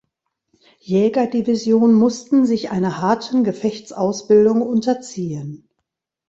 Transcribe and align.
Jäger-Division 0.79 1.93
mussten 1.93 2.47
sich 2.47 2.71
einer 2.71 2.97
harten 3.01 3.43
Gefechtsausbildung 3.43 4.63
unterziehen. 4.63 5.69